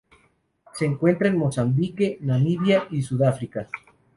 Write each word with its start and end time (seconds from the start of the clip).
Se 0.73 0.83
encuentra 0.83 1.27
en 1.27 1.37
Mozambique, 1.37 2.17
Namibia 2.21 2.87
y 2.89 3.03
Sudáfrica. 3.03 3.67